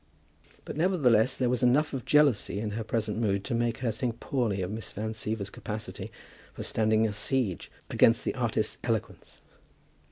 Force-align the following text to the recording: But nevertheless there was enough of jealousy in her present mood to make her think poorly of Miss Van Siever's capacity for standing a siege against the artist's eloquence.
But 0.65 0.75
nevertheless 0.75 1.35
there 1.37 1.47
was 1.47 1.61
enough 1.61 1.93
of 1.93 2.05
jealousy 2.05 2.59
in 2.59 2.71
her 2.71 2.83
present 2.83 3.19
mood 3.19 3.43
to 3.43 3.53
make 3.53 3.81
her 3.85 3.91
think 3.91 4.19
poorly 4.19 4.63
of 4.63 4.71
Miss 4.71 4.91
Van 4.93 5.11
Siever's 5.13 5.51
capacity 5.51 6.11
for 6.53 6.63
standing 6.63 7.05
a 7.07 7.13
siege 7.13 7.69
against 7.87 8.23
the 8.25 8.33
artist's 8.33 8.79
eloquence. 8.83 9.41